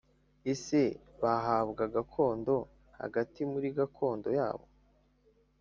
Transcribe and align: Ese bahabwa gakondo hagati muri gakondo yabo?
Ese 0.51 0.79
bahabwa 1.21 1.83
gakondo 1.95 2.55
hagati 3.01 3.39
muri 3.51 3.67
gakondo 3.77 4.27
yabo? 4.39 4.65